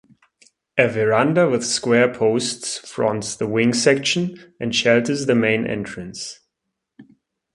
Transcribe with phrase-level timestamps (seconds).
[0.79, 6.39] A veranda with square posts fronts the wing section and shelters the main entrance.